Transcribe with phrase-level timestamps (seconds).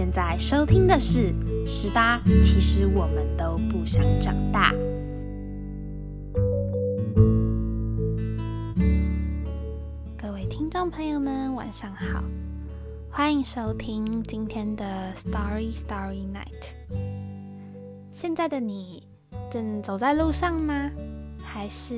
[0.00, 1.30] 现在收听的是
[1.66, 4.72] 《十八》，其实我们都不想长大。
[10.16, 12.24] 各位听众朋友们，晚上好，
[13.10, 16.72] 欢迎收听今天的《Story Story Night》。
[18.10, 19.02] 现在的你
[19.50, 20.90] 正走在路上吗？
[21.42, 21.94] 还是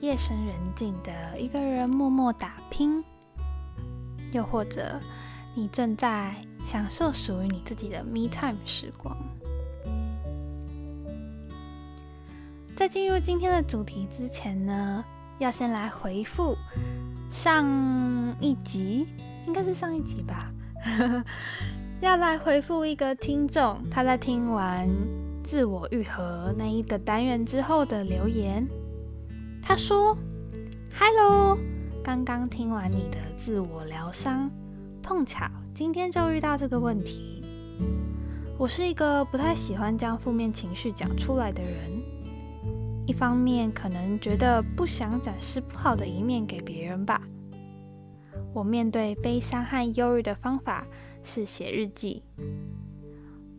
[0.00, 3.04] 夜深人静的一个人默默打拼？
[4.32, 4.98] 又或者
[5.54, 9.16] 你正在享受属于你自己的 me time 时光？
[12.74, 15.04] 在进入今天的主题之前呢，
[15.38, 16.56] 要先来回复
[17.30, 17.66] 上
[18.40, 19.06] 一集，
[19.46, 20.50] 应该是上一集吧。
[22.00, 24.88] 要来回复一个听众，他在听完
[25.44, 28.66] 自我愈合那一个单元之后的留言。
[29.62, 30.16] 他说
[30.98, 31.56] ：“Hello，
[32.02, 34.50] 刚刚听完你的自我疗伤，
[35.00, 37.42] 碰巧今天就遇到这个问题。
[38.58, 41.72] 我是一个不太喜欢将负面情绪讲出来的人，
[43.06, 47.22] 一方面可能觉得不想展示不好的一面给别人吧。
[48.52, 50.86] 我面对悲伤和忧郁的方法
[51.22, 52.22] 是写日记，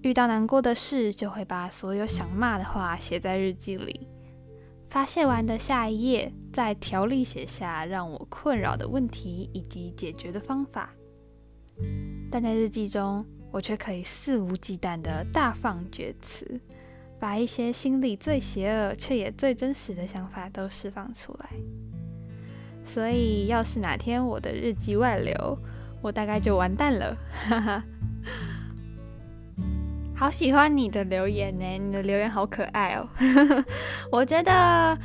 [0.04, 4.08] 遇到难过的事就会把所有想骂的话写在日记里。”
[4.88, 10.94] 发泄完的下一页，在条例写下让我困扰的问题以及解决的方法。
[12.32, 16.60] 但在日记中，我却可以肆无忌惮的大放厥词，
[17.20, 21.50] 把一些心里最邪恶却也最真实的想法都释放出来。
[22.84, 25.58] 所以，要是哪天我的日记外流，
[26.02, 27.16] 我大概就完蛋了。
[27.48, 27.84] 哈哈。
[30.16, 33.08] 好喜欢你的留言呢，你的留言好可爱哦。
[34.12, 34.98] 我觉得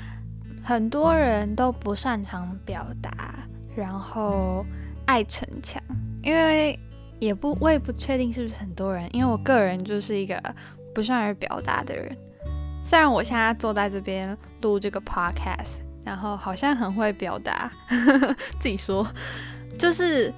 [0.63, 3.39] 很多人都不擅长表达，
[3.75, 4.65] 然后
[5.07, 5.83] 爱逞强，
[6.29, 6.79] 因为
[7.19, 10.39] 也不我也不确定是不是很多人，因为我个人就是一个
[10.95, 12.15] 不善于表达的人。
[12.85, 17.73] 虽然我现在坐在这边录这个 podcast，然后好像很会表达，
[18.61, 19.07] 自己说，
[19.79, 20.31] 就是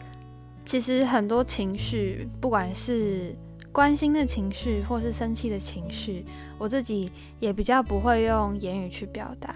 [0.64, 3.34] 其实很多情绪，不管是。
[3.72, 6.26] 关心的情绪，或是生气的情绪，
[6.58, 9.54] 我自己也比较不会用言语去表达，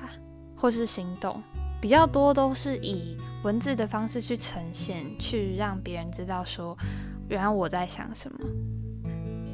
[0.54, 1.42] 或是行动，
[1.84, 6.74] 比较多都是以文字的方式去呈现，去让别人知道说，
[7.28, 8.38] 原来我在想什么。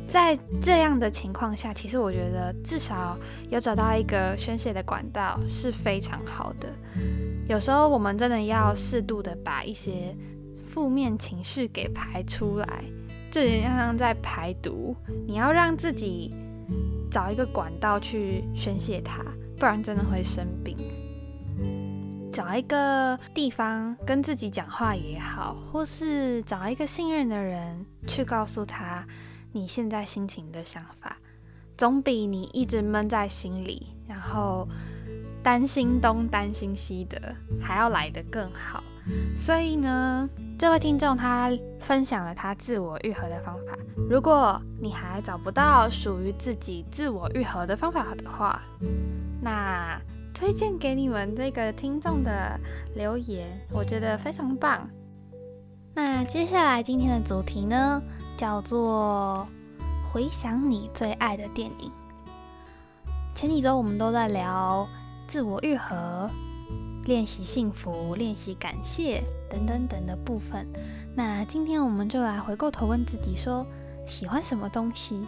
[0.06, 3.18] 在这样的情况下，其实我觉得至少
[3.48, 6.68] 有找到一个宣泄的管道是非常好的。
[7.48, 10.16] 有时候我们真的要适度的把一些
[10.72, 12.84] 负面情绪给排出来。
[13.32, 14.94] 就像在排毒，
[15.26, 16.32] 你要让自己
[17.10, 19.20] 找一个管道去宣泄它，
[19.58, 20.76] 不然真的会生病。
[22.32, 29.04] 找一个地方跟自己讲话也好，或是找一个信任的人去告诉他
[29.52, 31.16] 你现在心情的想法，
[31.76, 34.68] 总比你一直闷在心里，然后
[35.42, 38.82] 担心东担心西的还要来得更好。
[39.36, 43.76] 所以呢，这位听众他分享了他自我愈合的方法。
[44.08, 48.62] 如果你还找不到属于自己自我愈合的方法的话，
[49.42, 50.00] 那
[50.40, 52.58] 推荐给你们这个听众的
[52.94, 54.88] 留言，我觉得非常棒。
[55.92, 58.02] 那接下来今天的主题呢，
[58.38, 59.46] 叫做
[60.10, 61.92] 回想你最爱的电影。
[63.34, 64.88] 前几周我们都在聊
[65.28, 66.30] 自我愈合。
[67.04, 70.66] 练习幸福，练习感谢，等等等的部分。
[71.14, 73.66] 那今天我们就来回过头问自己，说
[74.06, 75.22] 喜欢什么东西？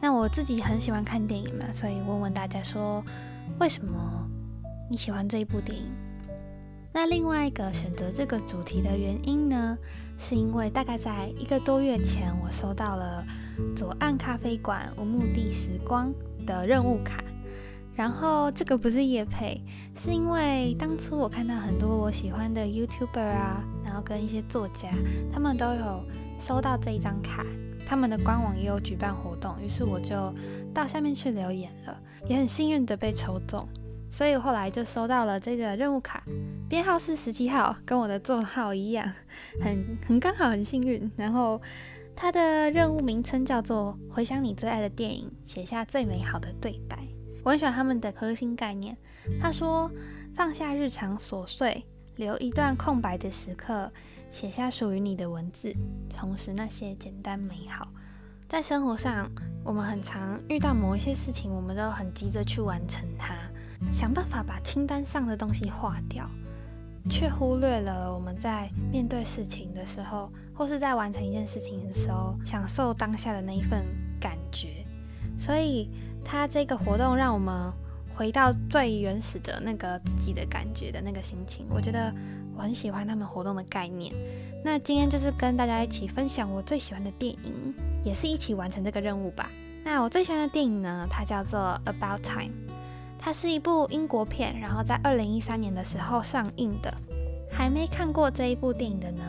[0.00, 3.02] 那我自己很喜欢看电影嘛，所以问问大家说，
[3.58, 4.26] 为什么
[4.92, 5.84] 你喜欢这一部电影？
[6.92, 9.78] 那另外一个选择这个主题的原因呢，
[10.18, 13.24] 是因为大概在一个多月前，我收到了
[13.76, 16.12] 左岸咖啡馆无目的时光
[16.44, 17.22] 的任务卡。
[17.94, 19.62] 然后这个不是叶配，
[19.94, 24.88] 是因为当初我看到很多我喜欢的 YouTuber 啊，然后跟一些作家，
[25.32, 26.04] 他们都有
[26.40, 27.46] 收到这一张卡，
[27.86, 30.34] 他们的官网也有举办活动，于是我就
[30.74, 31.96] 到下面去留言了，
[32.28, 33.68] 也很幸运的被抽中，
[34.10, 36.22] 所以后来就收到了这个任务卡，
[36.68, 39.10] 编号是十七号，跟我的座号一样，
[39.62, 41.10] 很很刚好，很幸运。
[41.16, 41.62] 然后
[42.16, 46.98] 它的任务名称叫做回想你最爱的电影，写下最美好的对白。
[47.44, 48.96] 我很喜欢他们的核心概念。
[49.40, 49.90] 他说
[50.34, 51.84] ：“放下日常琐碎，
[52.16, 53.90] 留一段空白的时刻，
[54.30, 55.72] 写下属于你的文字，
[56.10, 57.88] 重拾那些简单美好。”
[58.48, 59.30] 在生活上，
[59.64, 63.34] 我们很常遇到某一些事情，我们都很急着去完成它，
[63.92, 66.28] 想办法把清单上的东西划掉。
[67.08, 73.82] 却忽略了我们在面对事情的时候，或是在完成一件事情的时候，享受当下的那一份
[74.20, 74.84] 感觉。
[75.38, 75.88] 所以，
[76.22, 77.72] 它这个活动让我们
[78.14, 81.64] 回到最原始的那个自己的感觉的那个心情。
[81.70, 82.14] 我觉得
[82.54, 84.12] 我很喜欢他们活动的概念。
[84.62, 87.74] 那今天就是跟大家一起分享我最喜欢的电影，
[88.04, 89.50] 也是一起完成这个任务吧。
[89.82, 91.58] 那我最喜欢的电影呢，它叫做
[91.90, 92.52] 《About Time》。
[93.22, 96.92] 它是一部英国片，然后在二零一三年的时候上映的。
[97.52, 99.22] 还没看过这一部电影的呢，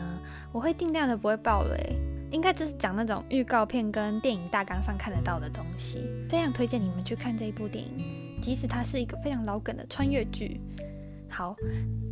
[0.52, 1.94] 我会尽量的不会爆雷，
[2.30, 6.08] 应该就是讲那种预告片跟电影大纲上看得到的东西。
[6.30, 10.58] 非常推荐你们去看这一部电影，即使它是一个非常老梗的穿越剧。
[11.28, 11.54] 好，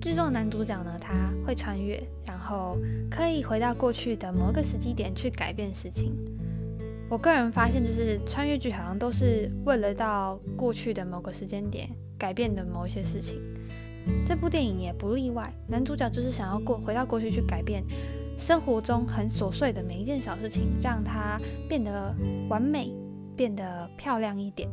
[0.00, 1.14] 剧中的男主角呢，他
[1.46, 2.76] 会穿越，然后
[3.10, 6.14] 可以回到过去的某个时机点去改变事情。
[7.10, 13.42] 我个人发现，就是穿越剧好像都是为了到过去的某个时间点改变的某一些事情。
[14.28, 17.84] 这部电影也不例外，男主角就是想要过回到过去去改变
[18.38, 21.36] 生活中很琐碎的每一件小事情，让它
[21.68, 22.14] 变得
[22.48, 22.92] 完美，
[23.36, 24.70] 变得漂亮一点。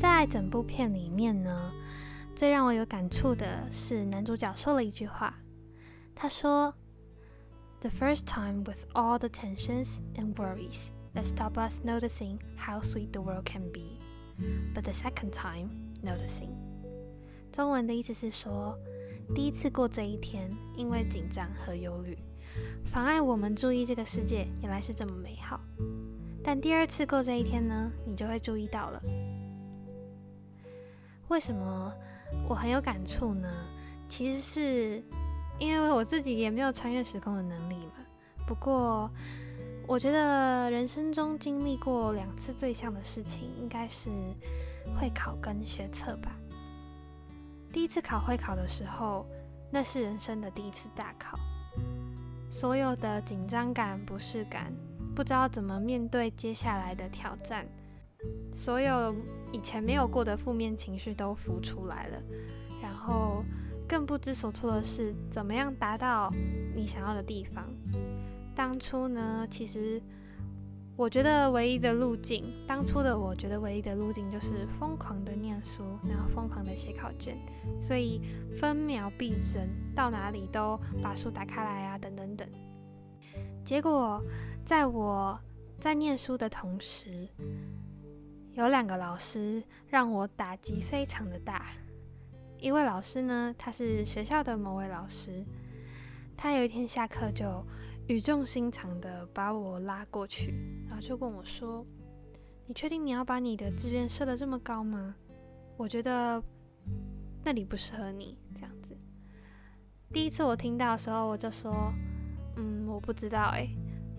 [0.00, 1.72] 在整部片里面呢，
[2.36, 5.34] 最让我有感触的是男主角说了一句话，
[6.14, 6.72] 他说
[7.80, 13.20] ：“The first time with all the tensions and worries。” That stop us noticing how sweet the
[13.20, 13.98] world can be.
[14.74, 15.70] But the second time,
[16.02, 16.50] noticing.
[17.50, 18.78] 中文的意思是说，
[19.34, 22.16] 第一次过这一天，因为紧张和忧虑，
[22.92, 25.60] 妨碍我们注意这个世界原来是这么美好。
[26.44, 29.02] 但第二次过这一天呢，你就会注意到了。
[31.28, 31.92] 为什么
[32.48, 33.50] 我很有感触呢？
[34.08, 35.02] 其实是
[35.58, 37.94] 因为我自己也没有穿越时空的能力嘛。
[38.46, 39.10] 不过。
[39.88, 44.10] 我觉得人生中经历过两次最像的事情，应该是
[45.00, 46.30] 会考跟学测吧。
[47.72, 49.24] 第一次考会考的时候，
[49.72, 51.38] 那是人生的第一次大考，
[52.50, 54.70] 所有的紧张感、不适感，
[55.16, 57.66] 不知道怎么面对接下来的挑战，
[58.54, 59.14] 所有
[59.52, 62.22] 以前没有过的负面情绪都浮出来了，
[62.82, 63.42] 然后
[63.88, 66.30] 更不知所措的是，怎么样达到
[66.76, 67.64] 你想要的地方。
[68.58, 70.02] 当初呢，其实
[70.96, 77.36] 我觉得唯一的路径，当初的我觉得唯一的路径就是疯狂的念书，然后疯狂的写考卷，
[77.80, 78.20] 所以
[78.58, 79.64] 分秒必争，
[79.94, 82.48] 到哪里都把书打开来啊，等等等。
[83.64, 84.20] 结果
[84.66, 85.38] 在我
[85.78, 87.28] 在念书的同时，
[88.54, 91.66] 有两个老师让我打击非常的大。
[92.58, 95.44] 一位老师呢，他是学校的某位老师，
[96.36, 97.64] 他有一天下课就。
[98.08, 100.54] 语重心长的把我拉过去，
[100.88, 101.84] 然后就跟我说
[102.66, 105.14] ：“你确定你要把你的志愿设得这么高吗？
[105.76, 106.42] 我觉得
[107.44, 108.96] 那里不适合你这样子。”
[110.10, 111.92] 第一次我听到的时候，我就说
[112.56, 113.68] ：“嗯，我不知道诶，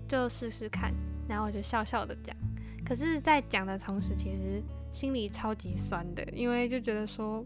[0.08, 0.94] 就试试看。”
[1.28, 2.36] 然后我就笑笑的讲。
[2.86, 4.62] 可是，在讲的同时，其实
[4.92, 7.44] 心里超级酸的，因为就觉得说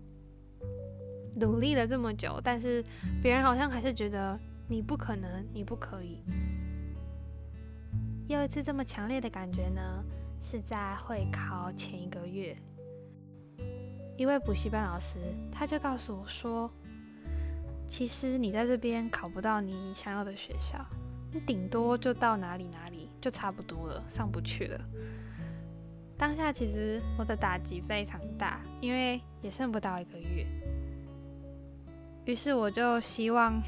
[1.37, 2.83] 努力了这么久，但是
[3.21, 4.37] 别人好像还是觉得。
[4.67, 6.23] 你不可能，你不可以。
[8.27, 10.03] 又一次这么强烈的感觉呢，
[10.41, 12.57] 是在会考前一个月，
[14.17, 15.19] 一位补习班老师
[15.51, 16.71] 他就告诉我说
[17.85, 20.83] ：“其实你在这边考不到你想要的学校，
[21.31, 24.81] 你顶多就到哪里哪里就差不多了，上不去了。”
[26.17, 30.47] 当下其实我的打击非常大，因为也剩不到一个月，
[32.23, 33.61] 于是我就希望。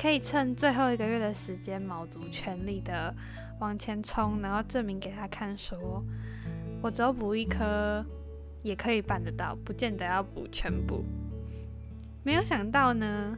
[0.00, 3.14] 可以趁最后一个月的时间，卯足全力的
[3.58, 6.02] 往前冲，然后证明给他看，说
[6.80, 8.02] 我只要补一科
[8.62, 11.04] 也可以办得到，不见得要补全部。
[12.22, 13.36] 没有想到呢，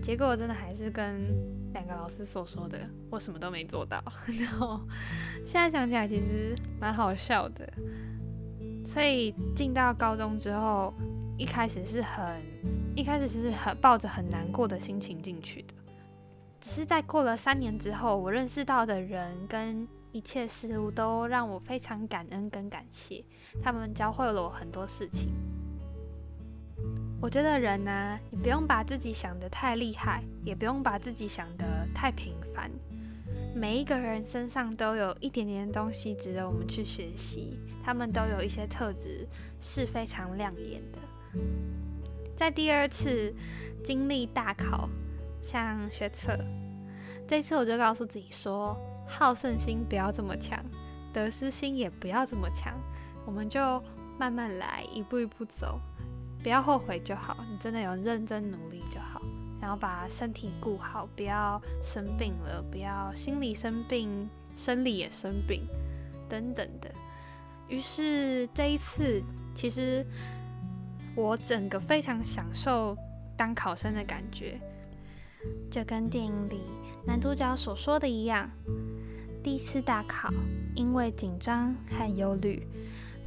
[0.00, 1.26] 结果真的还是跟
[1.72, 2.78] 两个老师所说的，
[3.10, 4.00] 我什么都没做到。
[4.38, 4.80] 然后
[5.44, 7.68] 现在想起来，其实蛮好笑的。
[8.86, 10.94] 所以进到高中之后，
[11.36, 12.40] 一开始是很。
[12.96, 15.74] 一开始是很抱着很难过的心情进去的，
[16.60, 23.24] 只是在过了三年之后，我认识到的人跟一切事物都让我非常感恩跟感谢，
[23.60, 25.28] 他们教会了我很多事情。
[27.20, 32.70] 我觉得人呢，你不用把自己想得太厉害，也不用把自己想得太平凡，
[33.56, 39.26] 每一个人身上都有一点点东西值得我们去学习，他们都有一些特质
[39.60, 40.98] 是非常亮眼的。
[42.36, 43.34] 在第二次
[43.84, 44.88] 经历大考，
[45.42, 46.36] 像学测，
[47.28, 48.76] 这次我就告诉自己说：
[49.06, 50.58] 好胜心不要这么强，
[51.12, 52.74] 得失心也不要这么强，
[53.24, 53.82] 我们就
[54.18, 55.80] 慢慢来，一步一步走，
[56.42, 57.36] 不要后悔就好。
[57.50, 59.22] 你真的有认真努力就好。
[59.60, 65.66] 然后把身体顾好，不要生病了，不要心理生病，生理也生病，
[66.28, 66.90] 等等的。
[67.66, 69.22] 于是这一次，
[69.54, 70.04] 其实
[71.16, 72.96] 我整个非常享受
[73.36, 74.60] 当考生的感觉，
[75.70, 76.60] 就跟电影里
[77.06, 78.50] 男主角所说的一样，
[79.42, 80.32] 第一次大考，
[80.74, 82.66] 因为紧张和忧虑，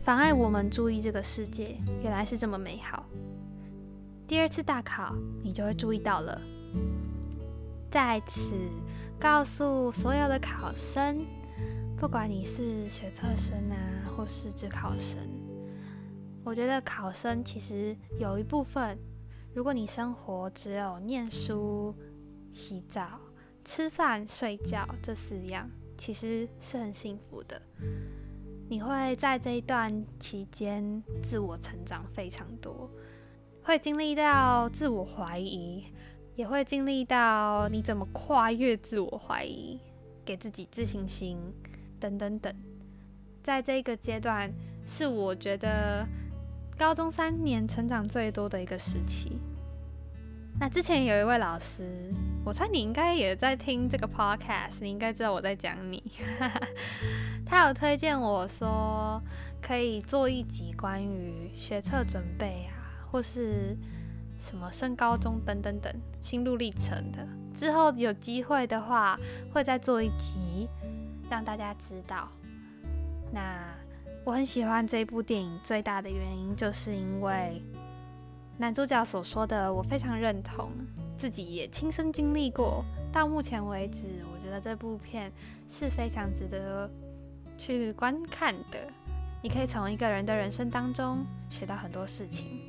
[0.04, 3.06] 妨碍我们注意这个世界原来是这么美好。
[4.28, 6.42] 第二次大考，你就会注意到了。
[7.90, 8.52] 在此
[9.18, 11.18] 告诉所有的考生，
[11.98, 15.18] 不管你是学测生啊，或是只考生，
[16.48, 18.98] 我觉得考生其实有一部分，
[19.54, 21.94] 如果你生活只有念书、
[22.54, 23.20] 洗澡、
[23.66, 27.62] 吃饭、睡觉这四样，其实是很幸福的。
[28.70, 32.90] 你会在这一段期间自我成长非常多。
[33.62, 35.84] 会经历到自我怀疑，
[36.36, 39.82] 也会经历到你怎么跨越自我怀疑，
[40.24, 41.38] 给自己自信心，
[42.00, 42.56] 等等等。
[43.44, 44.50] 在这个阶段，
[44.86, 46.08] 是我觉得
[46.78, 49.42] 高中三年成长最多的一个时期。
[50.60, 52.14] 那之前有一位老师，
[52.46, 56.04] 我猜你应该也在听这个 podcast，你应该知道我在讲你。
[57.46, 59.22] 他有推荐我说，
[59.62, 62.78] 可以做一集关于学测准备啊。
[63.10, 63.76] 或是
[64.38, 69.18] 什么升高中等等等心路历程的，之后有机会的话，
[69.54, 70.68] 会再做一集
[71.30, 72.28] 让大家知道。
[73.32, 73.64] 那
[74.28, 77.62] 我很喜欢这部电影，最大的原因就是因为
[78.58, 80.70] 男主角所说的，我非常认同，
[81.18, 82.84] 自己也亲身经历过。
[83.10, 85.32] 到目前为止，我觉得这部片
[85.70, 86.92] 是非常值得
[87.58, 88.78] 去观看的。
[89.42, 92.60] 你可以从一个人的人生当中学到很多事情。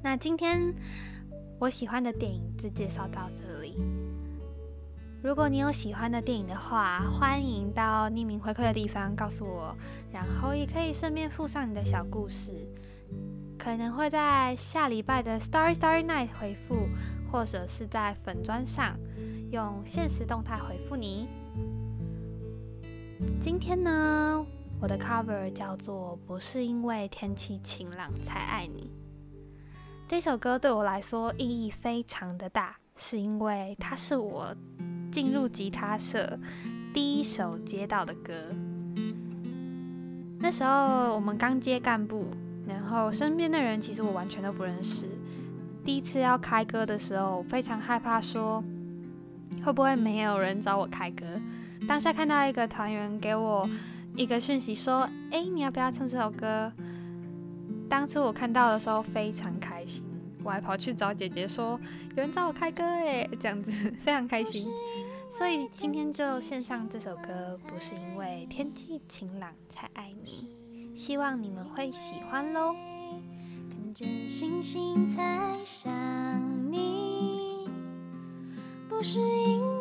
[0.00, 0.72] 那今天
[1.58, 3.74] 我喜欢的电影就介绍到这里。
[5.26, 9.76] 如果你有喜欢的电影的话，欢迎到匿名回馈的地方告诉我，
[10.12, 12.52] 然后也可以顺便附上你的小故事，
[13.58, 16.76] 可能会在下礼拜的 Story Story Night 回复，
[17.28, 18.96] 或者是在粉砖上
[19.50, 21.26] 用现实动态回复你。
[23.40, 24.46] 今天呢，
[24.80, 28.82] 我的 cover 叫做《不是因为天气晴朗才爱你》。
[30.06, 34.54] 这首歌对我来说意义非常的大，是因为它是我
[35.16, 36.38] 进入吉他社
[36.92, 38.34] 第一首接到的歌。
[40.38, 42.26] 那时候我们刚接干部，
[42.68, 45.06] 然后身边的人其实我完全都不认识。
[45.82, 48.62] 第一次要开歌的时候，非常害怕，说
[49.64, 51.24] 会不会没有人找我开歌。
[51.88, 53.66] 当下看到一个团员给我
[54.16, 56.70] 一个讯息说：“哎，你要不要唱这首歌？”
[57.88, 60.04] 当初我看到的时候非常开心，
[60.44, 61.80] 我还跑去找姐姐说
[62.10, 64.68] 有人找我开歌哎，这样子 非常开心。
[65.36, 70.48] 所以今天就献上这首歌，不是因为天气晴朗才爱你，
[70.96, 72.74] 希望你们会喜欢喽。
[73.68, 75.92] 看见星星才想
[76.72, 77.68] 你，
[78.88, 79.75] 不是因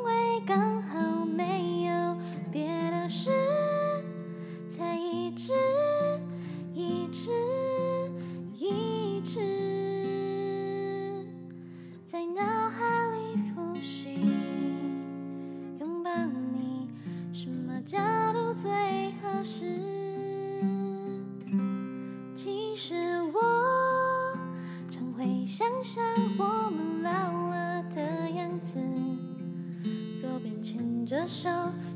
[31.28, 31.50] 手，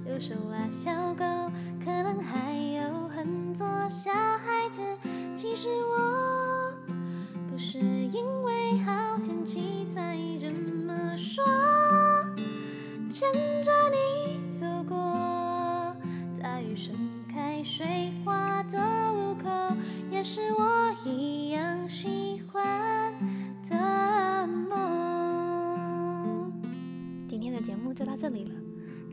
[0.07, 1.23] 右手拉小狗，
[1.83, 2.38] 可能还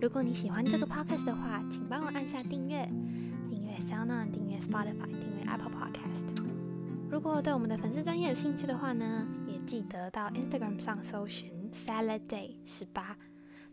[0.06, 2.88] 如果你喜欢这个 podcast 的话，请帮我按下订阅，
[3.50, 6.44] 订阅 SoundOn，订阅 Spotify，订阅 Apple Podcast。
[7.10, 13.16] 如果对我们的粉丝专业有兴趣的话呢，也记得到 Instagram 上搜寻 Salad Day 十八，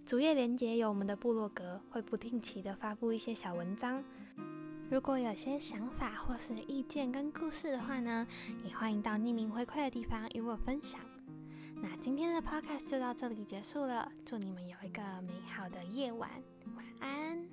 [0.07, 4.03] 主页连接有我们的部落格，会不定期的发布一些小文章。
[4.89, 8.25] 如果有些想法或是意见跟故事的话呢，
[8.65, 10.99] 也欢迎到匿名回馈的地方与我分享。
[11.83, 16.31] 那今天的 Podcast 就到这里结束了，祝你们有一个美好的夜晚，
[16.77, 17.52] 晚安。